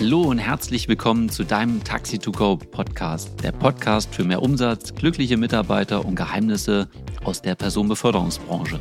[0.00, 4.94] Hallo und herzlich willkommen zu deinem Taxi to Go Podcast, der Podcast für mehr Umsatz,
[4.94, 6.88] glückliche Mitarbeiter und Geheimnisse
[7.24, 8.80] aus der Personenbeförderungsbranche.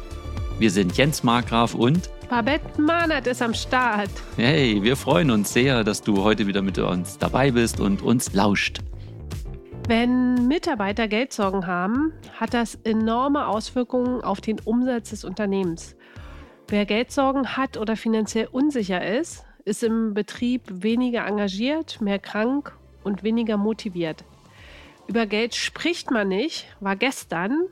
[0.59, 4.11] Wir sind Jens Markgraf und Babette Mahnert ist am Start.
[4.35, 8.34] Hey, wir freuen uns sehr, dass du heute wieder mit uns dabei bist und uns
[8.34, 8.81] lauscht.
[9.88, 15.95] Wenn Mitarbeiter Geldsorgen haben, hat das enorme Auswirkungen auf den Umsatz des Unternehmens.
[16.68, 23.23] Wer Geldsorgen hat oder finanziell unsicher ist, ist im Betrieb weniger engagiert, mehr krank und
[23.23, 24.23] weniger motiviert.
[25.07, 27.67] Über Geld spricht man nicht, war gestern,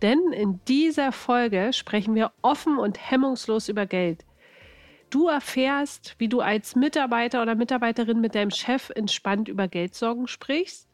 [0.00, 4.24] denn in dieser Folge sprechen wir offen und hemmungslos über Geld.
[5.10, 10.88] Du erfährst, wie du als Mitarbeiter oder Mitarbeiterin mit deinem Chef entspannt über Geldsorgen sprichst,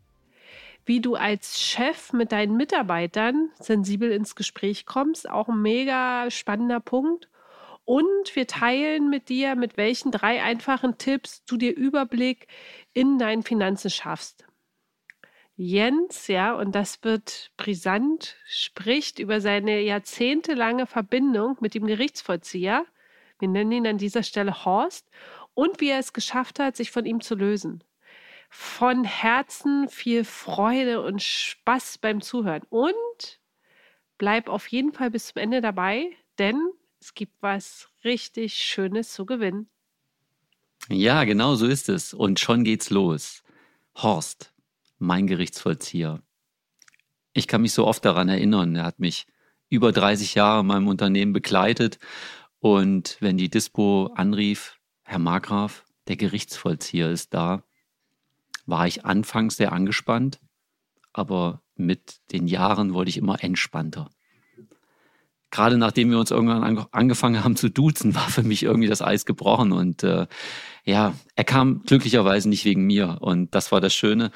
[0.84, 6.80] wie du als Chef mit deinen Mitarbeitern sensibel ins Gespräch kommst, auch ein mega spannender
[6.80, 7.28] Punkt.
[7.84, 12.46] Und wir teilen mit dir, mit welchen drei einfachen Tipps du dir Überblick
[12.94, 14.46] in deinen Finanzen schaffst.
[15.56, 22.84] Jens, ja, und das wird brisant, spricht über seine jahrzehntelange Verbindung mit dem Gerichtsvollzieher.
[23.38, 25.08] Wir nennen ihn an dieser Stelle Horst
[25.54, 27.84] und wie er es geschafft hat, sich von ihm zu lösen.
[28.50, 32.62] Von Herzen viel Freude und Spaß beim Zuhören.
[32.70, 33.40] Und
[34.18, 36.58] bleib auf jeden Fall bis zum Ende dabei, denn
[37.04, 39.68] es gibt was richtig Schönes zu gewinnen.
[40.88, 42.14] Ja, genau so ist es.
[42.14, 43.42] Und schon geht's los.
[43.94, 44.54] Horst,
[44.98, 46.22] mein Gerichtsvollzieher.
[47.34, 48.74] Ich kann mich so oft daran erinnern.
[48.74, 49.26] Er hat mich
[49.68, 51.98] über 30 Jahre in meinem Unternehmen begleitet.
[52.58, 57.64] Und wenn die Dispo anrief, Herr Markgraf, der Gerichtsvollzieher ist da,
[58.64, 60.40] war ich anfangs sehr angespannt,
[61.12, 64.08] aber mit den Jahren wurde ich immer entspannter
[65.54, 69.24] gerade nachdem wir uns irgendwann angefangen haben zu duzen, war für mich irgendwie das Eis
[69.24, 69.70] gebrochen.
[69.70, 70.26] Und äh,
[70.84, 73.18] ja, er kam glücklicherweise nicht wegen mir.
[73.20, 74.32] Und das war das Schöne,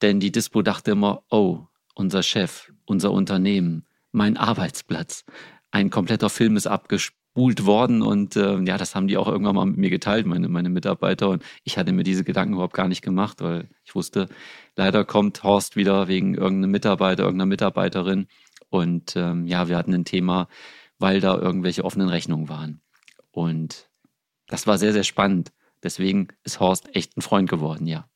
[0.00, 5.26] denn die Dispo dachte immer, oh, unser Chef, unser Unternehmen, mein Arbeitsplatz.
[5.72, 9.66] Ein kompletter Film ist abgespult worden und äh, ja, das haben die auch irgendwann mal
[9.66, 11.28] mit mir geteilt, meine, meine Mitarbeiter.
[11.28, 14.28] Und ich hatte mir diese Gedanken überhaupt gar nicht gemacht, weil ich wusste,
[14.74, 18.26] leider kommt Horst wieder wegen irgendeinem Mitarbeiter, irgendeiner Mitarbeiterin.
[18.70, 20.48] Und ähm, ja, wir hatten ein Thema,
[20.98, 22.80] weil da irgendwelche offenen Rechnungen waren.
[23.30, 23.88] Und
[24.46, 25.52] das war sehr, sehr spannend.
[25.82, 28.08] Deswegen ist Horst echt ein Freund geworden, ja.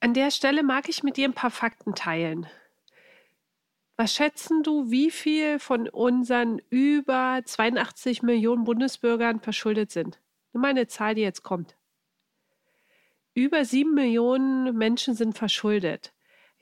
[0.00, 2.46] An der Stelle mag ich mit dir ein paar Fakten teilen.
[3.96, 10.20] Was schätzen du, wie viel von unseren über 82 Millionen Bundesbürgern verschuldet sind?
[10.52, 11.76] Nur mal eine Zahl, die jetzt kommt.
[13.34, 16.12] Über sieben Millionen Menschen sind verschuldet.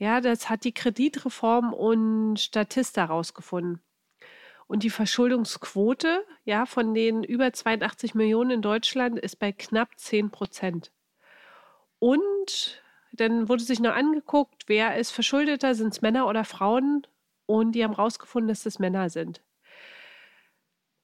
[0.02, 3.80] Ja, das hat die Kreditreform und Statista herausgefunden.
[4.66, 10.30] Und die Verschuldungsquote ja, von den über 82 Millionen in Deutschland ist bei knapp 10
[10.30, 10.90] Prozent.
[12.00, 12.82] Und
[13.12, 17.06] dann wurde sich noch angeguckt, wer ist verschuldeter, sind es Männer oder Frauen?
[17.46, 19.40] Und die haben herausgefunden, dass es Männer sind.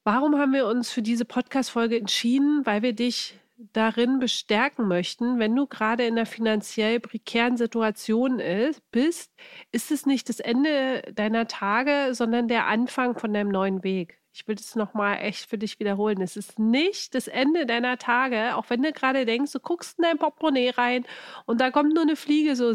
[0.02, 2.66] Warum haben wir uns für diese Podcast-Folge entschieden?
[2.66, 8.80] Weil wir dich darin bestärken möchten, wenn du gerade in einer finanziell prekären Situation ist,
[8.92, 9.32] bist,
[9.72, 14.18] ist es nicht das Ende deiner Tage, sondern der Anfang von deinem neuen Weg.
[14.32, 16.20] Ich will das nochmal echt für dich wiederholen.
[16.20, 20.04] Es ist nicht das Ende deiner Tage, auch wenn du gerade denkst, du guckst in
[20.04, 21.04] dein Portemonnaie rein
[21.44, 22.72] und da kommt nur eine Fliege so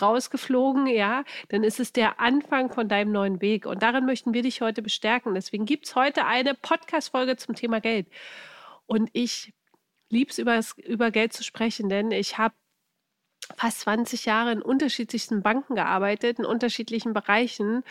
[0.00, 3.66] rausgeflogen, ja, dann ist es der Anfang von deinem neuen Weg.
[3.66, 5.34] Und darin möchten wir dich heute bestärken.
[5.34, 8.06] Deswegen gibt es heute eine Podcast-Folge zum Thema Geld.
[8.86, 9.52] Und ich
[10.08, 12.54] lieb's über, über Geld zu sprechen, denn ich habe
[13.56, 17.82] fast 20 Jahre in unterschiedlichsten Banken gearbeitet, in unterschiedlichen Bereichen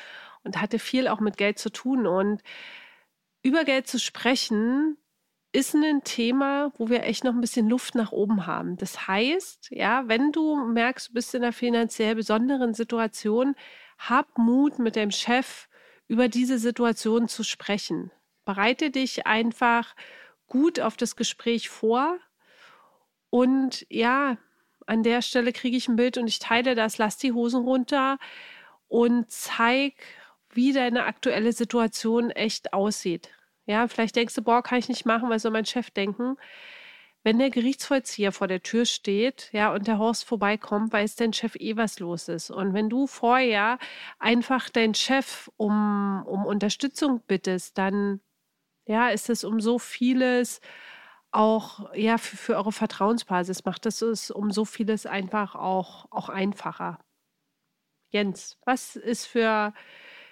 [0.44, 2.08] und hatte viel auch mit Geld zu tun.
[2.08, 2.42] Und
[3.42, 4.98] über Geld zu sprechen,
[5.56, 8.76] ist ein Thema, wo wir echt noch ein bisschen Luft nach oben haben.
[8.76, 13.56] Das heißt, ja, wenn du merkst, du bist in einer finanziell besonderen Situation,
[13.97, 15.70] hab Mut, mit deinem Chef
[16.08, 18.12] über diese Situation zu sprechen.
[18.44, 19.96] Bereite dich einfach
[20.47, 22.18] gut auf das Gespräch vor.
[23.30, 24.38] Und ja,
[24.86, 28.18] an der Stelle kriege ich ein Bild und ich teile das, lass die Hosen runter
[28.88, 29.94] und zeig,
[30.52, 33.30] wie deine aktuelle Situation echt aussieht.
[33.66, 36.38] Ja, vielleicht denkst du, boah, kann ich nicht machen, was soll mein Chef denken?
[37.24, 41.56] Wenn der Gerichtsvollzieher vor der Tür steht, ja, und der Horst vorbeikommt, weiß dein Chef
[41.56, 42.52] eh, was los ist.
[42.52, 43.80] Und wenn du vorher
[44.20, 48.22] einfach deinen Chef um, um Unterstützung bittest, dann
[48.85, 50.61] ja, ist es um so vieles
[51.32, 56.29] auch ja für, für eure Vertrauensbasis macht das es um so vieles einfach auch, auch
[56.29, 56.99] einfacher.
[58.09, 59.73] Jens, was ist für,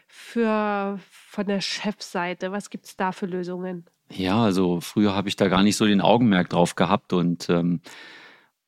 [0.07, 2.51] für von der Chefseite?
[2.51, 3.85] Was gibt es da für Lösungen?
[4.09, 7.81] Ja, also früher habe ich da gar nicht so den Augenmerk drauf gehabt und ähm,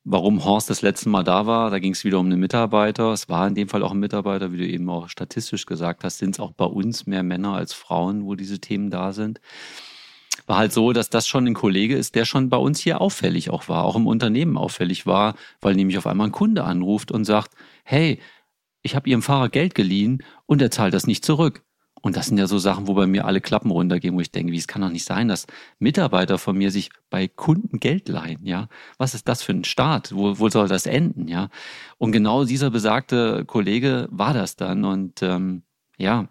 [0.06, 3.12] warum Horst das letzte Mal da war, da ging es wieder um einen Mitarbeiter.
[3.12, 6.19] Es war in dem Fall auch ein Mitarbeiter, wie du eben auch statistisch gesagt hast,
[6.19, 9.42] sind es auch bei uns mehr Männer als Frauen, wo diese Themen da sind.
[10.46, 13.50] War halt so, dass das schon ein Kollege ist, der schon bei uns hier auffällig
[13.50, 17.25] auch war, auch im Unternehmen auffällig war, weil nämlich auf einmal ein Kunde anruft und
[17.25, 18.19] sagt, hey,
[18.84, 21.65] ich habe Ihrem Fahrer Geld geliehen und er zahlt das nicht zurück.
[22.06, 24.52] Und das sind ja so Sachen, wo bei mir alle Klappen runtergehen, wo ich denke,
[24.54, 25.48] wie es kann doch nicht sein, dass
[25.80, 28.68] Mitarbeiter von mir sich bei Kunden Geld leihen, ja?
[29.00, 30.13] Was ist das für ein Staat?
[30.13, 31.50] Wo, wo soll das enden, ja?
[31.98, 34.86] Und genau dieser besagte Kollege war das dann.
[34.86, 35.63] Und ähm,
[35.98, 36.28] ja,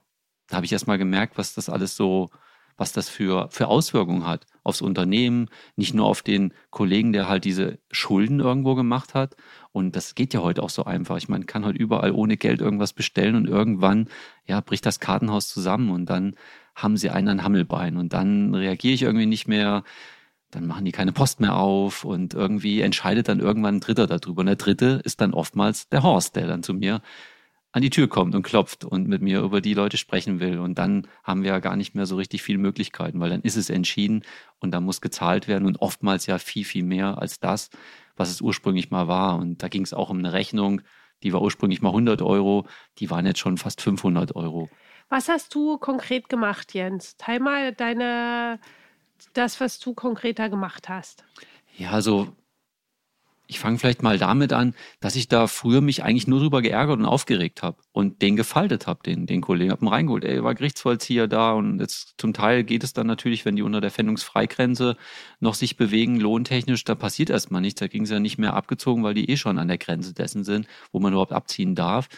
[0.47, 2.31] da habe ich erst mal gemerkt, was das alles so
[2.77, 7.45] was das für, für Auswirkungen hat aufs Unternehmen, nicht nur auf den Kollegen, der halt
[7.45, 9.37] diese Schulden irgendwo gemacht hat.
[9.71, 11.17] Und das geht ja heute auch so einfach.
[11.19, 14.09] Ich meine, man kann heute überall ohne Geld irgendwas bestellen und irgendwann,
[14.47, 16.35] ja, bricht das Kartenhaus zusammen und dann
[16.75, 19.85] haben sie einen an Hammelbein und dann reagiere ich irgendwie nicht mehr.
[20.51, 24.41] Dann machen die keine Post mehr auf und irgendwie entscheidet dann irgendwann ein Dritter darüber.
[24.41, 27.03] Und der Dritte ist dann oftmals der Horst, der dann zu mir
[27.75, 30.61] an die Tür kommt und klopft und mit mir über die Leute sprechen will.
[30.61, 33.57] Und dann haben wir ja gar nicht mehr so richtig viele Möglichkeiten, weil dann ist
[33.57, 34.23] es entschieden
[34.61, 37.71] und da muss gezahlt werden und oftmals ja viel, viel mehr als das,
[38.15, 39.39] was es ursprünglich mal war.
[39.39, 40.83] Und da ging es auch um eine Rechnung,
[41.25, 42.65] die war ursprünglich mal 100 Euro,
[42.99, 44.69] die waren jetzt schon fast 500 Euro.
[45.09, 47.17] Was hast du konkret gemacht, Jens?
[47.17, 48.61] Teil mal deine,
[49.33, 51.25] das, was du konkreter gemacht hast.
[51.77, 52.37] Ja, also
[53.47, 56.99] ich fange vielleicht mal damit an, dass ich da früher mich eigentlich nur drüber geärgert
[56.99, 59.71] und aufgeregt habe und den gefaltet habe, den, den Kollegen.
[59.71, 63.45] Hab ihn reingeholt, ey, war Gerichtsvollzieher da und jetzt zum Teil geht es dann natürlich,
[63.45, 64.97] wenn die unter der Pfändungsfreigrenze
[65.41, 67.81] noch sich bewegen, lohntechnisch, da passiert erstmal nichts.
[67.81, 70.45] Da ging es ja nicht mehr abgezogen, weil die eh schon an der Grenze dessen
[70.45, 72.09] sind, wo man überhaupt abziehen darf.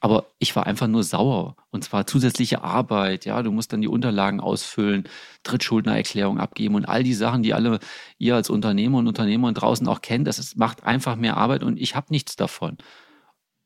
[0.00, 1.56] Aber ich war einfach nur sauer.
[1.70, 5.08] Und zwar zusätzliche Arbeit, ja, du musst dann die Unterlagen ausfüllen,
[5.42, 7.78] Drittschuldnererklärung abgeben und all die Sachen, die alle
[8.18, 10.26] ihr als Unternehmer und Unternehmer draußen auch kennt.
[10.26, 12.76] Das ist, macht einfach mehr Arbeit und ich habe nichts davon.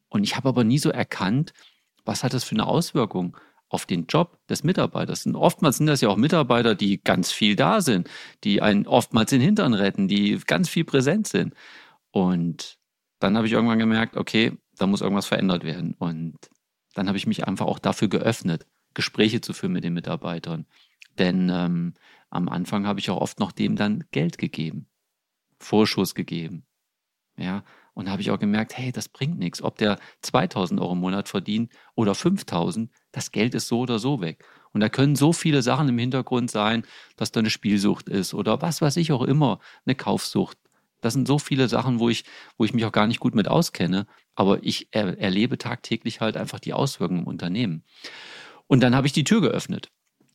[0.08, 1.52] Und ich habe aber nie so erkannt,
[2.04, 3.36] was hat das für eine Auswirkung
[3.68, 5.26] auf den Job des Mitarbeiters.
[5.26, 8.08] Und oftmals sind das ja auch Mitarbeiter, die ganz viel da sind,
[8.42, 11.54] die einen oftmals den Hintern retten, die ganz viel präsent sind.
[12.10, 12.78] Und
[13.20, 15.94] dann habe ich irgendwann gemerkt, okay, da muss irgendwas verändert werden.
[15.98, 16.38] Und
[16.94, 20.66] dann habe ich mich einfach auch dafür geöffnet, Gespräche zu führen mit den Mitarbeitern.
[21.18, 21.94] Denn ähm,
[22.30, 24.86] am Anfang habe ich auch oft noch dem dann Geld gegeben,
[25.58, 26.64] Vorschuss gegeben.
[27.36, 29.62] Ja, und da habe ich auch gemerkt, hey, das bringt nichts.
[29.62, 34.20] Ob der 2000 Euro im Monat verdient oder 5000, das Geld ist so oder so
[34.20, 34.44] weg.
[34.72, 36.84] Und da können so viele Sachen im Hintergrund sein,
[37.16, 40.56] dass da eine Spielsucht ist oder was weiß ich auch immer, eine Kaufsucht.
[41.00, 42.24] Das sind so viele Sachen, wo ich,
[42.56, 44.06] wo ich mich auch gar nicht gut mit auskenne.
[44.34, 47.84] Aber ich er, erlebe tagtäglich halt einfach die Auswirkungen im Unternehmen.
[48.66, 49.90] Und dann habe ich die Tür geöffnet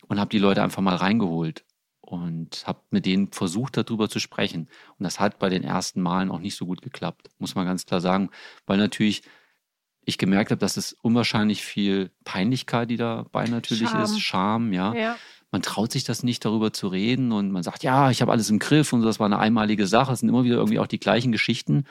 [0.08, 1.64] und habe die Leute einfach mal reingeholt
[2.02, 4.70] und habe mit denen versucht, darüber zu sprechen.
[4.98, 7.86] Und das hat bei den ersten Malen auch nicht so gut geklappt, muss man ganz
[7.86, 8.30] klar sagen,
[8.66, 9.24] weil natürlich
[10.08, 14.04] ich gemerkt habe, dass es unwahrscheinlich viel Peinlichkeit, die dabei natürlich Scham.
[14.04, 14.94] ist, Scham, ja.
[14.94, 15.18] ja
[15.56, 18.50] man traut sich das nicht, darüber zu reden und man sagt, ja, ich habe alles
[18.50, 20.12] im Griff und das war eine einmalige Sache.
[20.12, 21.86] Es sind immer wieder irgendwie auch die gleichen Geschichten.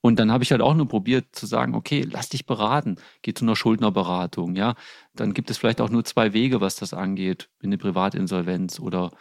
[0.00, 3.34] Und dann habe ich halt auch nur probiert zu sagen, okay, lass dich beraten, geh
[3.34, 4.74] zu einer Schuldnerberatung, ja.
[5.14, 9.12] Dann gibt es vielleicht auch nur zwei Wege, was das angeht, in eine Privatinsolvenz oder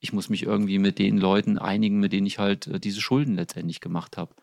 [0.00, 3.36] ich muss mich irgendwie mit den Leuten einigen, mit denen ich halt äh, diese Schulden
[3.36, 4.34] letztendlich gemacht habe.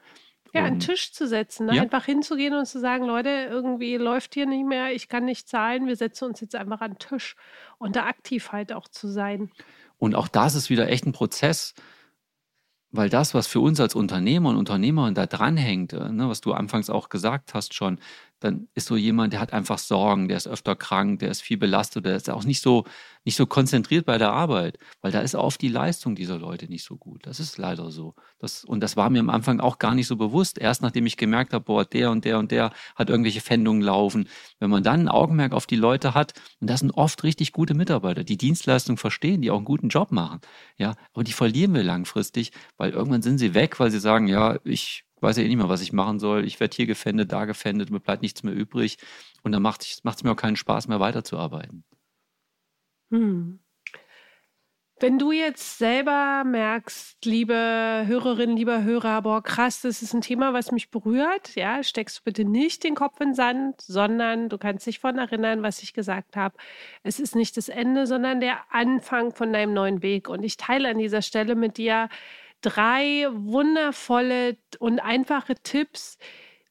[0.53, 1.75] Ja, einen Tisch zu setzen, ne?
[1.75, 1.81] ja.
[1.81, 5.87] einfach hinzugehen und zu sagen, Leute, irgendwie läuft hier nicht mehr, ich kann nicht zahlen,
[5.87, 7.35] wir setzen uns jetzt einfach an den Tisch
[7.77, 9.51] und da aktiv halt auch zu sein.
[9.97, 11.73] Und auch das ist wieder echt ein Prozess,
[12.91, 16.53] weil das, was für uns als Unternehmer und Unternehmerin da dranhängt, äh, ne, was du
[16.53, 17.99] anfangs auch gesagt hast schon,
[18.41, 21.57] dann ist so jemand, der hat einfach Sorgen, der ist öfter krank, der ist viel
[21.57, 22.85] belastet, der ist auch nicht so,
[23.23, 26.83] nicht so konzentriert bei der Arbeit, weil da ist oft die Leistung dieser Leute nicht
[26.83, 27.27] so gut.
[27.27, 28.15] Das ist leider so.
[28.39, 30.57] Das, und das war mir am Anfang auch gar nicht so bewusst.
[30.57, 34.27] Erst nachdem ich gemerkt habe, boah, der und der und der hat irgendwelche Fändungen laufen.
[34.59, 37.75] Wenn man dann ein Augenmerk auf die Leute hat, und das sind oft richtig gute
[37.75, 40.41] Mitarbeiter, die Dienstleistung verstehen, die auch einen guten Job machen,
[40.77, 44.57] ja, aber die verlieren wir langfristig, weil irgendwann sind sie weg, weil sie sagen, ja,
[44.63, 46.45] ich weiß ja eh nicht mehr, was ich machen soll.
[46.45, 48.97] Ich werde hier gefändet, da gefändet, mir bleibt nichts mehr übrig.
[49.43, 51.83] Und dann macht es mir auch keinen Spaß mehr, weiterzuarbeiten.
[53.11, 53.59] Hm.
[55.01, 57.55] Wenn du jetzt selber merkst, liebe
[58.05, 62.21] Hörerinnen, lieber Hörer, boah, krass, das ist ein Thema, was mich berührt, ja, steckst du
[62.23, 65.93] bitte nicht den Kopf in den Sand, sondern du kannst dich von erinnern, was ich
[65.93, 66.55] gesagt habe.
[67.01, 70.29] Es ist nicht das Ende, sondern der Anfang von deinem neuen Weg.
[70.29, 72.07] Und ich teile an dieser Stelle mit dir
[72.61, 76.17] drei wundervolle und einfache Tipps,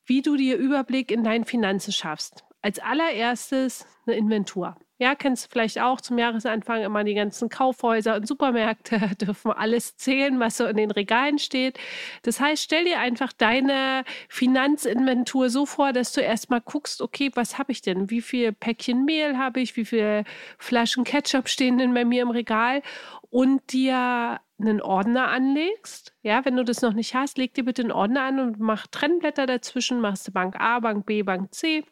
[0.06, 2.44] wie du dir Überblick in deinen Finanzen schaffst.
[2.62, 4.76] als allererstes eine Inventur.
[5.00, 9.96] Ja, kennst du vielleicht auch zum Jahresanfang immer die ganzen Kaufhäuser und Supermärkte dürfen alles
[9.96, 11.78] zählen, was so in den Regalen steht.
[12.22, 17.56] Das heißt, stell dir einfach deine Finanzinventur so vor, dass du erstmal guckst, okay, was
[17.56, 18.10] habe ich denn?
[18.10, 19.74] Wie viel Päckchen Mehl habe ich?
[19.74, 20.24] Wie viele
[20.58, 22.82] Flaschen Ketchup stehen denn bei mir im Regal?
[23.30, 26.14] Und dir einen Ordner anlegst.
[26.22, 28.86] Ja, wenn du das noch nicht hast, leg dir bitte einen Ordner an und mach
[28.86, 31.84] Trennblätter dazwischen, machst du Bank A, Bank B, Bank C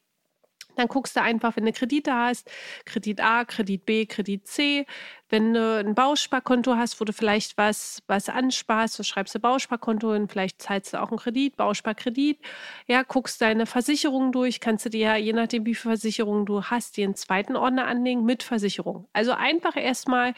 [0.78, 2.50] dann guckst du einfach, wenn du Kredite hast,
[2.84, 4.87] Kredit A, Kredit B, Kredit C.
[5.28, 10.12] Wenn du ein Bausparkonto hast, wo du vielleicht was, was ansparst, so schreibst du Bausparkonto
[10.14, 12.38] hin, vielleicht zahlst du auch einen Kredit, Bausparkredit.
[12.87, 16.96] Ja, guckst deine Versicherung durch, kannst du dir, je nachdem, wie viele Versicherungen du hast,
[16.96, 19.08] dir einen zweiten Ordner anlegen mit Versicherung.
[19.12, 20.34] Also einfach erstmal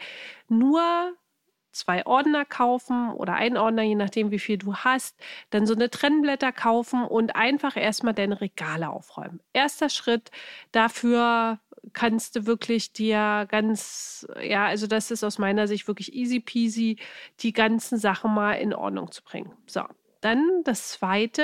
[0.49, 1.13] nur
[1.71, 5.89] zwei Ordner kaufen oder einen Ordner, je nachdem, wie viel du hast, dann so eine
[5.89, 9.41] Trennblätter kaufen und einfach erstmal deine Regale aufräumen.
[9.53, 10.31] Erster Schritt
[10.71, 11.59] dafür
[11.93, 16.97] kannst du wirklich dir ganz, ja, also das ist aus meiner Sicht wirklich easy peasy,
[17.39, 19.53] die ganzen Sachen mal in Ordnung zu bringen.
[19.65, 19.83] So.
[20.21, 21.43] Dann das zweite,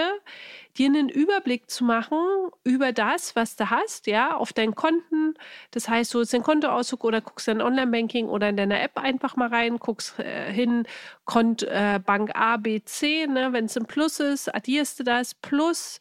[0.77, 2.19] dir einen Überblick zu machen
[2.63, 5.33] über das, was du hast, ja, auf deinen Konten.
[5.71, 9.35] Das heißt, du holst den Kontoauszug oder guckst in Online-Banking oder in deiner App einfach
[9.35, 10.85] mal rein, guckst äh, hin,
[11.25, 15.33] Kont, äh, Bank A, B, C, ne, wenn es ein Plus ist, addierst du das,
[15.33, 15.99] plus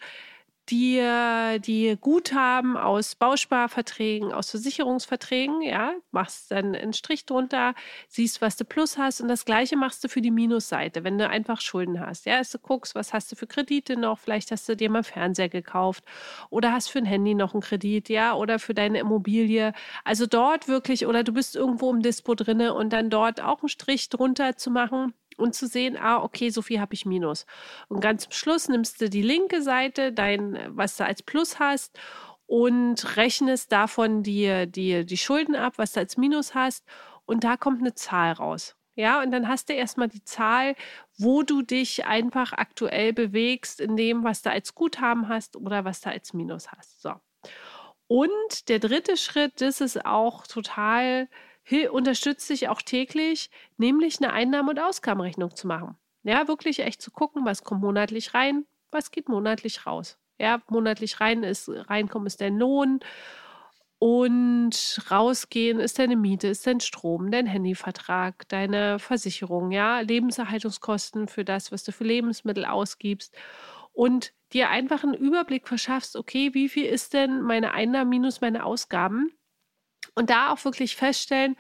[0.71, 7.75] dir die Guthaben aus Bausparverträgen, aus Versicherungsverträgen, ja, machst dann einen Strich drunter,
[8.09, 11.29] siehst, was du plus hast und das gleiche machst du für die Minusseite, wenn du
[11.29, 12.27] einfach Schulden hast.
[12.27, 15.03] Ja, also du guckst, was hast du für Kredite noch, vielleicht hast du dir mal
[15.05, 16.05] Fernseher gekauft
[16.51, 19.73] oder hast für ein Handy noch einen Kredit, ja, oder für deine Immobilie.
[20.05, 23.69] Also dort wirklich oder du bist irgendwo im Dispo drinne und dann dort auch einen
[23.69, 27.47] Strich drunter zu machen und zu sehen, ah, okay, so viel habe ich Minus.
[27.88, 31.99] Und ganz zum Schluss nimmst du die linke Seite, dein, was du als Plus hast,
[32.47, 36.85] und rechnest davon die, die, die Schulden ab, was du als Minus hast.
[37.25, 38.76] Und da kommt eine Zahl raus.
[38.95, 40.75] Ja, und dann hast du erstmal die Zahl,
[41.19, 46.00] wo du dich einfach aktuell bewegst in dem, was du als Guthaben hast oder was
[46.00, 47.02] du als Minus hast.
[47.02, 47.12] So.
[48.07, 51.28] Und der dritte Schritt, das ist auch total
[51.93, 55.97] unterstützt dich auch täglich, nämlich eine Einnahme- und Ausgabenrechnung zu machen.
[56.23, 60.19] Ja, wirklich echt zu gucken, was kommt monatlich rein, was geht monatlich raus.
[60.39, 63.01] Ja, monatlich rein ist, reinkommen ist dein Lohn
[63.99, 71.45] und rausgehen ist deine Miete, ist dein Strom, dein Handyvertrag, deine Versicherung, ja, Lebenserhaltungskosten für
[71.45, 73.35] das, was du für Lebensmittel ausgibst
[73.93, 78.65] und dir einfach einen Überblick verschaffst, okay, wie viel ist denn meine Einnahmen minus meine
[78.65, 79.33] Ausgaben
[80.17, 81.57] und da auch wirklich feststellen,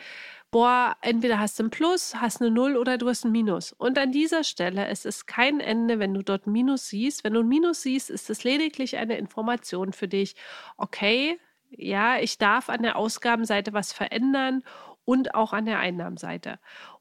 [0.50, 3.72] boah, entweder hast du ein Plus, hast eine Null oder du hast ein Minus.
[3.72, 7.24] Und an dieser Stelle, es ist kein Ende, wenn du dort ein Minus siehst.
[7.24, 10.34] Wenn du ein Minus siehst, ist es lediglich eine Information für dich.
[10.76, 11.38] Okay,
[11.70, 14.62] ja, ich darf an der Ausgabenseite was verändern
[15.04, 16.58] und auch an der Einnahmenseite.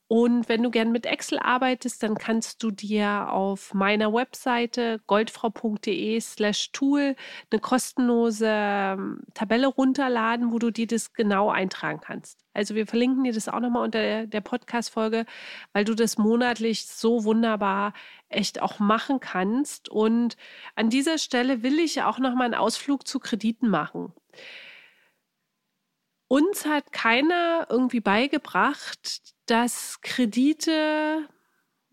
[0.07, 6.19] Und wenn du gern mit Excel arbeitest, dann kannst du dir auf meiner Webseite goldfrau.de
[6.19, 7.15] slash tool
[7.51, 12.45] eine kostenlose ähm, Tabelle runterladen, wo du dir das genau eintragen kannst.
[12.53, 15.25] Also wir verlinken dir das auch nochmal unter der Podcast-Folge,
[15.73, 17.93] weil du das monatlich so wunderbar
[18.29, 19.89] echt auch machen kannst.
[19.89, 20.37] Und
[20.75, 24.13] an dieser Stelle will ich auch nochmal einen Ausflug zu Krediten machen.
[26.31, 31.27] Uns hat keiner irgendwie beigebracht, dass Kredite,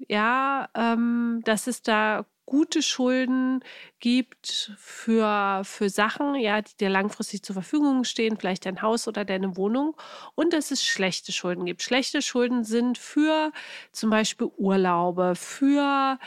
[0.09, 3.61] ja, ähm, dass es da gute Schulden
[4.01, 9.25] gibt für, für Sachen, ja, die dir langfristig zur Verfügung stehen, vielleicht dein Haus oder
[9.25, 9.97] deine Wohnung,
[10.35, 11.83] und dass es schlechte Schulden gibt.
[11.83, 13.53] Schlechte Schulden sind für
[13.93, 16.19] zum Beispiel Urlaube, für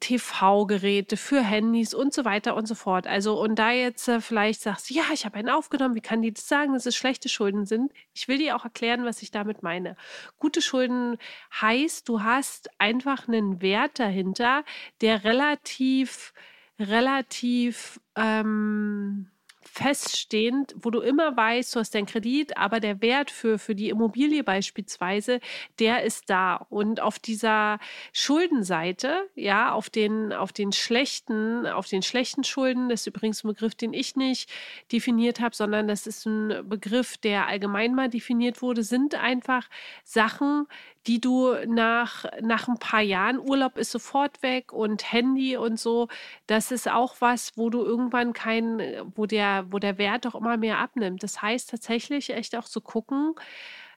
[0.00, 3.06] TV-Geräte, für Handys und so weiter und so fort.
[3.06, 6.32] Also, und da jetzt äh, vielleicht sagst, ja, ich habe einen aufgenommen, wie kann die
[6.32, 7.92] das sagen, dass es schlechte Schulden sind?
[8.14, 9.96] Ich will dir auch erklären, was ich damit meine.
[10.38, 11.16] Gute Schulden
[11.60, 14.64] heißt, du hast einfach einen Wert dahinter,
[15.00, 16.32] der relativ,
[16.78, 19.30] relativ, ähm,
[19.66, 23.88] feststehend, wo du immer weißt, du hast deinen Kredit, aber der Wert für, für die
[23.88, 25.40] Immobilie beispielsweise,
[25.78, 26.66] der ist da.
[26.70, 27.78] Und auf dieser
[28.12, 33.48] Schuldenseite, ja, auf den, auf den schlechten, auf den schlechten Schulden, das ist übrigens ein
[33.48, 34.50] Begriff, den ich nicht
[34.92, 39.68] definiert habe, sondern das ist ein Begriff, der allgemein mal definiert wurde, sind einfach
[40.04, 40.66] Sachen,
[41.06, 46.08] die du nach, nach ein paar Jahren, Urlaub ist sofort weg und Handy und so,
[46.46, 48.80] das ist auch was, wo du irgendwann kein,
[49.14, 51.22] wo der, wo der Wert doch immer mehr abnimmt.
[51.22, 53.34] Das heißt tatsächlich echt auch zu gucken,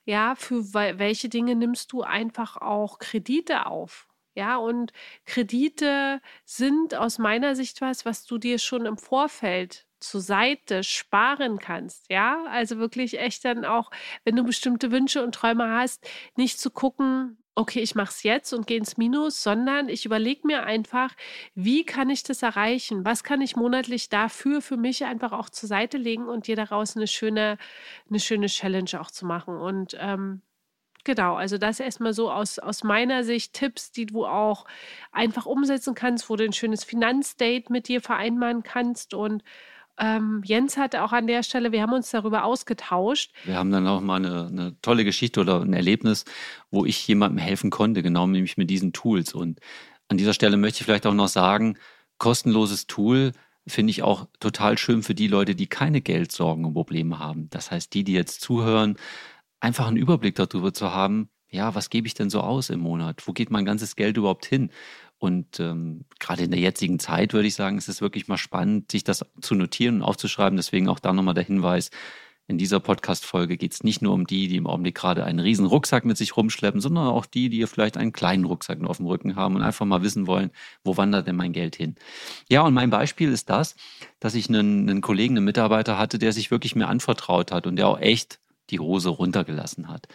[0.06, 4.08] ja, für welche Dinge nimmst du einfach auch Kredite auf?
[4.36, 4.94] Ja, und
[5.26, 11.60] Kredite sind aus meiner Sicht was, was du dir schon im Vorfeld zur Seite sparen
[11.60, 12.44] kannst, ja?
[12.50, 13.92] Also wirklich echt dann auch,
[14.24, 18.54] wenn du bestimmte Wünsche und Träume hast, nicht zu gucken, okay, ich mache es jetzt
[18.54, 21.14] und gehe ins Minus, sondern ich überlege mir einfach,
[21.56, 23.04] wie kann ich das erreichen?
[23.04, 26.96] Was kann ich monatlich dafür für mich einfach auch zur Seite legen und dir daraus
[26.96, 27.58] eine schöne,
[28.10, 29.58] eine schöne Challenge auch zu machen.
[29.58, 30.42] Und ähm,
[31.06, 34.66] Genau, also das erstmal so aus, aus meiner Sicht Tipps, die du auch
[35.12, 39.44] einfach umsetzen kannst, wo du ein schönes Finanzdate mit dir vereinbaren kannst und
[40.00, 43.32] ähm, Jens hatte auch an der Stelle, wir haben uns darüber ausgetauscht.
[43.46, 46.26] Wir haben dann auch mal eine, eine, tolle Geschichte oder ein Erlebnis,
[46.72, 49.34] wo ich jemandem helfen konnte, genau nämlich mit diesen Tools.
[49.34, 49.60] Und
[50.08, 51.78] an dieser Stelle möchte ich vielleicht auch noch sagen,
[52.18, 53.34] kostenloses Tool
[53.68, 57.50] finde ich auch total schön für die Leute, die keine Geldsorgen und Probleme haben.
[57.50, 58.98] Das heißt, die, die jetzt zuhören,
[59.60, 63.28] einfach einen Überblick darüber zu haben, ja, was gebe ich denn so aus im Monat?
[63.28, 64.72] Wo geht mein ganzes Geld überhaupt hin?
[65.20, 68.92] Und ähm, gerade in der jetzigen Zeit würde ich sagen, es ist wirklich mal spannend,
[68.92, 70.58] sich das zu notieren und aufzuschreiben.
[70.58, 71.92] Deswegen auch da nochmal der Hinweis,
[72.50, 75.68] in dieser Podcast-Folge geht es nicht nur um die, die im Augenblick gerade einen riesen
[75.68, 79.06] Rucksack mit sich rumschleppen, sondern auch die, die vielleicht einen kleinen Rucksack nur auf dem
[79.06, 80.50] Rücken haben und einfach mal wissen wollen,
[80.84, 81.94] wo wandert denn mein Geld hin?
[82.50, 83.76] Ja, und mein Beispiel ist das,
[84.20, 87.76] dass ich einen, einen Kollegen, einen Mitarbeiter hatte, der sich wirklich mir anvertraut hat und
[87.76, 88.40] der auch echt
[88.72, 90.08] die Hose runtergelassen hat.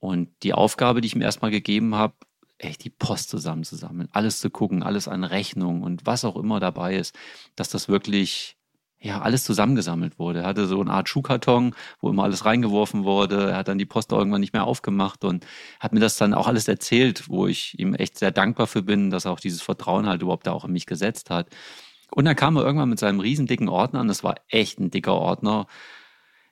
[0.00, 2.14] Und die Aufgabe, die ich ihm erstmal gegeben habe,
[2.62, 6.96] echt die Post zusammenzusammeln, alles zu gucken, alles an Rechnungen und was auch immer dabei
[6.96, 7.14] ist,
[7.56, 8.56] dass das wirklich
[9.02, 10.40] ja, alles zusammengesammelt wurde.
[10.40, 13.50] Er hatte so eine Art Schuhkarton, wo immer alles reingeworfen wurde.
[13.50, 15.44] Er hat dann die Post irgendwann nicht mehr aufgemacht und
[15.80, 19.10] hat mir das dann auch alles erzählt, wo ich ihm echt sehr dankbar für bin,
[19.10, 21.48] dass er auch dieses Vertrauen halt überhaupt da auch in mich gesetzt hat.
[22.12, 24.90] Und dann kam er irgendwann mit seinem riesen dicken Ordner und das war echt ein
[24.90, 25.66] dicker Ordner.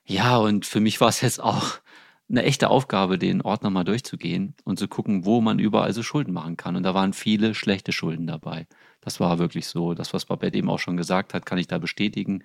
[0.05, 1.79] Ja, und für mich war es jetzt auch
[2.31, 6.33] eine echte Aufgabe, den Ordner mal durchzugehen und zu gucken, wo man überall so Schulden
[6.33, 6.75] machen kann.
[6.75, 8.67] Und da waren viele schlechte Schulden dabei.
[9.01, 9.93] Das war wirklich so.
[9.93, 12.43] Das, was Babette eben auch schon gesagt hat, kann ich da bestätigen.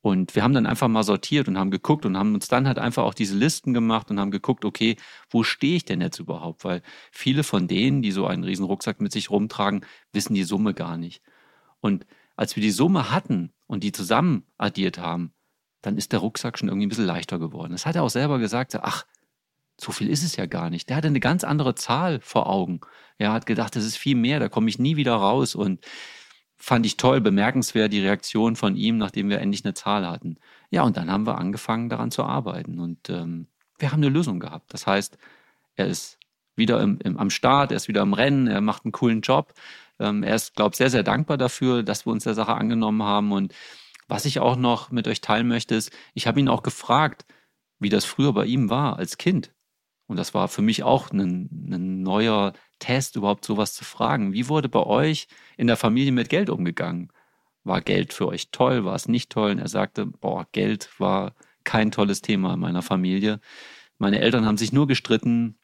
[0.00, 2.78] Und wir haben dann einfach mal sortiert und haben geguckt und haben uns dann halt
[2.78, 4.96] einfach auch diese Listen gemacht und haben geguckt, okay,
[5.30, 6.64] wo stehe ich denn jetzt überhaupt?
[6.64, 10.74] Weil viele von denen, die so einen riesen Rucksack mit sich rumtragen, wissen die Summe
[10.74, 11.22] gar nicht.
[11.80, 15.32] Und als wir die Summe hatten und die zusammen addiert haben,
[15.84, 17.72] dann ist der Rucksack schon irgendwie ein bisschen leichter geworden.
[17.72, 19.04] Das hat er auch selber gesagt, ach,
[19.78, 20.88] so viel ist es ja gar nicht.
[20.88, 22.80] Der hatte eine ganz andere Zahl vor Augen.
[23.18, 25.54] Er hat gedacht, das ist viel mehr, da komme ich nie wieder raus.
[25.54, 25.84] Und
[26.56, 30.38] fand ich toll, bemerkenswert die Reaktion von ihm, nachdem wir endlich eine Zahl hatten.
[30.70, 32.78] Ja, und dann haben wir angefangen, daran zu arbeiten.
[32.78, 34.72] Und ähm, wir haben eine Lösung gehabt.
[34.72, 35.18] Das heißt,
[35.76, 36.18] er ist
[36.56, 39.52] wieder im, im, am Start, er ist wieder im Rennen, er macht einen coolen Job.
[39.98, 43.02] Ähm, er ist, glaube ich, sehr, sehr dankbar dafür, dass wir uns der Sache angenommen
[43.02, 43.32] haben.
[43.32, 43.52] Und
[44.08, 47.24] was ich auch noch mit euch teilen möchte, ist, ich habe ihn auch gefragt,
[47.78, 49.52] wie das früher bei ihm war als Kind.
[50.06, 54.32] Und das war für mich auch ein, ein neuer Test, überhaupt sowas zu fragen.
[54.32, 57.10] Wie wurde bei euch in der Familie mit Geld umgegangen?
[57.62, 58.84] War Geld für euch toll?
[58.84, 59.52] War es nicht toll?
[59.52, 63.40] Und er sagte, boah, Geld war kein tolles Thema in meiner Familie.
[63.96, 65.56] Meine Eltern haben sich nur gestritten,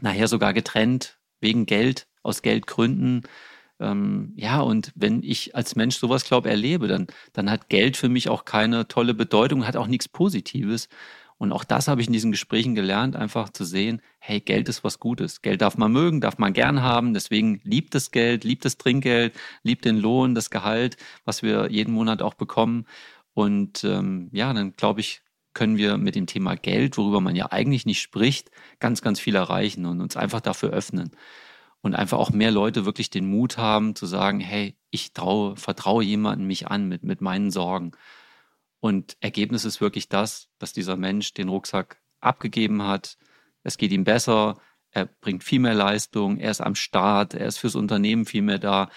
[0.00, 3.22] nachher sogar getrennt, wegen Geld, aus Geldgründen.
[3.80, 8.08] Ähm, ja, und wenn ich als Mensch sowas, glaube erlebe, dann, dann hat Geld für
[8.08, 10.88] mich auch keine tolle Bedeutung, hat auch nichts Positives.
[11.38, 14.84] Und auch das habe ich in diesen Gesprächen gelernt, einfach zu sehen, hey, Geld ist
[14.84, 15.40] was Gutes.
[15.40, 17.14] Geld darf man mögen, darf man gern haben.
[17.14, 21.94] Deswegen liebt das Geld, liebt das Trinkgeld, liebt den Lohn, das Gehalt, was wir jeden
[21.94, 22.84] Monat auch bekommen.
[23.32, 25.22] Und ähm, ja, dann glaube ich,
[25.54, 29.34] können wir mit dem Thema Geld, worüber man ja eigentlich nicht spricht, ganz, ganz viel
[29.34, 31.10] erreichen und uns einfach dafür öffnen
[31.82, 36.04] und einfach auch mehr Leute wirklich den Mut haben zu sagen, hey, ich traue, vertraue
[36.04, 37.92] jemandem mich an mit, mit meinen Sorgen.
[38.80, 43.16] Und Ergebnis ist wirklich das, dass dieser Mensch den Rucksack abgegeben hat.
[43.62, 44.58] Es geht ihm besser.
[44.90, 46.38] Er bringt viel mehr Leistung.
[46.38, 47.34] Er ist am Start.
[47.34, 48.90] Er ist fürs Unternehmen viel mehr da.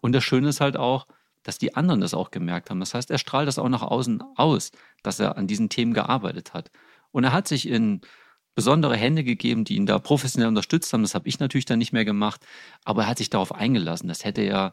[0.00, 1.06] Und das Schöne ist halt auch,
[1.42, 2.80] dass die anderen das auch gemerkt haben.
[2.80, 4.72] Das heißt, er strahlt das auch nach außen aus,
[5.02, 6.70] dass er an diesen Themen gearbeitet hat.
[7.12, 8.00] Und er hat sich in
[8.56, 11.02] besondere Hände gegeben, die ihn da professionell unterstützt haben.
[11.02, 12.44] Das habe ich natürlich dann nicht mehr gemacht.
[12.84, 14.08] Aber er hat sich darauf eingelassen.
[14.08, 14.72] Das hätte er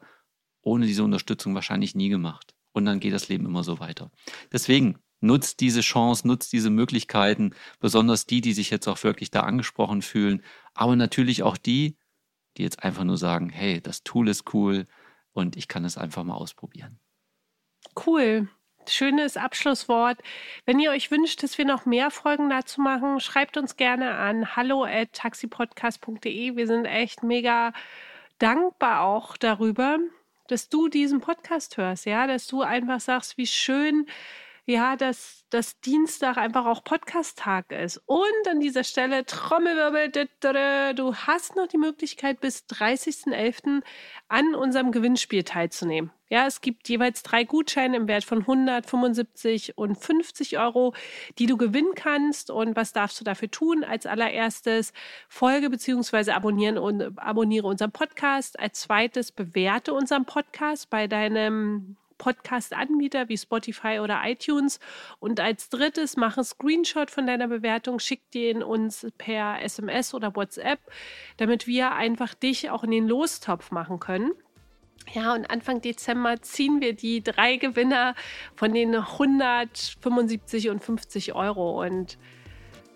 [0.62, 2.56] ohne diese Unterstützung wahrscheinlich nie gemacht.
[2.72, 4.10] Und dann geht das Leben immer so weiter.
[4.52, 9.42] Deswegen nutzt diese Chance, nutzt diese Möglichkeiten, besonders die, die sich jetzt auch wirklich da
[9.42, 10.44] angesprochen fühlen,
[10.74, 11.98] aber natürlich auch die,
[12.58, 14.86] die jetzt einfach nur sagen, hey, das Tool ist cool
[15.32, 17.00] und ich kann es einfach mal ausprobieren.
[18.06, 18.50] Cool
[18.92, 20.18] schönes Abschlusswort.
[20.66, 24.56] Wenn ihr euch wünscht, dass wir noch mehr Folgen dazu machen, schreibt uns gerne an
[24.56, 26.56] hallo at taxipodcast.de.
[26.56, 27.74] Wir sind echt mega
[28.40, 30.00] dankbar auch darüber,
[30.48, 34.08] dass du diesen Podcast hörst, ja, dass du einfach sagst, wie schön
[34.66, 38.02] ja, dass, dass Dienstag einfach auch Podcast-Tag ist.
[38.06, 40.30] Und an dieser Stelle Trommelwirbel,
[40.96, 43.82] du hast noch die Möglichkeit, bis 30.11.
[44.30, 46.12] an unserem Gewinnspiel teilzunehmen.
[46.30, 50.96] Ja, es gibt jeweils drei Gutscheine im Wert von 100, 75 und 50 Euro,
[51.38, 52.50] die du gewinnen kannst.
[52.50, 53.84] Und was darfst du dafür tun?
[53.84, 54.94] Als allererstes
[55.28, 56.32] folge bzw.
[56.32, 58.60] abonnieren und abonniere unseren Podcast.
[58.60, 64.80] Als zweites bewerte unseren Podcast bei deinem Podcast-Anbieter wie Spotify oder iTunes.
[65.20, 70.34] Und als drittes, mach einen Screenshot von deiner Bewertung, schick den uns per SMS oder
[70.34, 70.80] WhatsApp,
[71.36, 74.32] damit wir einfach dich auch in den Lostopf machen können.
[75.14, 78.16] Ja, und Anfang Dezember ziehen wir die drei Gewinner
[78.56, 81.84] von den 175 und 50 Euro.
[81.84, 82.18] Und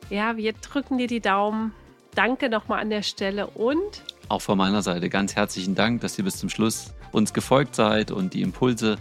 [0.10, 1.74] ja, wir drücken dir die Daumen.
[2.16, 6.26] Danke nochmal an der Stelle und auch von meiner Seite ganz herzlichen Dank, dass ihr
[6.26, 8.98] bis zum Schluss uns gefolgt seid und die Impulse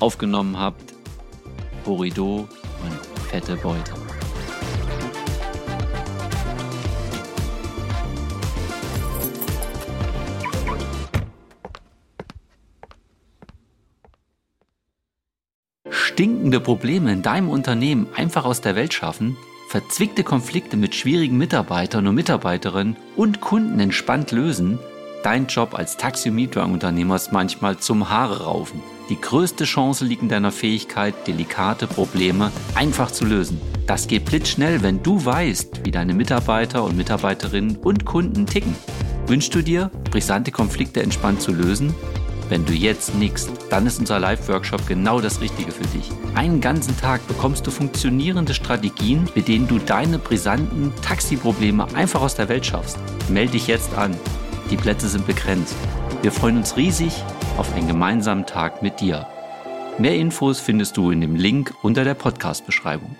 [0.00, 0.94] aufgenommen habt.
[1.86, 2.48] Horido
[2.82, 3.92] und fette Beute.
[15.90, 19.36] Stinkende Probleme in deinem Unternehmen einfach aus der Welt schaffen?
[19.68, 24.80] Verzwickte Konflikte mit schwierigen Mitarbeitern und Mitarbeiterinnen und Kunden entspannt lösen?
[25.22, 28.80] Dein Job als Taxi- und Mietwagenunternehmer ist manchmal zum Haare raufen.
[29.08, 33.60] Die größte Chance liegt in deiner Fähigkeit, delikate Probleme einfach zu lösen.
[33.86, 38.76] Das geht blitzschnell, wenn du weißt, wie deine Mitarbeiter und Mitarbeiterinnen und Kunden ticken.
[39.26, 41.94] Wünschst du dir, brisante Konflikte entspannt zu lösen?
[42.48, 46.10] Wenn du jetzt nickst, dann ist unser Live-Workshop genau das Richtige für dich.
[46.34, 52.36] Einen ganzen Tag bekommst du funktionierende Strategien, mit denen du deine brisanten Taxiprobleme einfach aus
[52.36, 52.98] der Welt schaffst.
[53.28, 54.14] Melde dich jetzt an.
[54.70, 55.76] Die Plätze sind begrenzt.
[56.20, 57.24] Wir freuen uns riesig
[57.56, 59.26] auf einen gemeinsamen Tag mit dir.
[59.96, 63.16] Mehr Infos findest du in dem Link unter der Podcast-Beschreibung.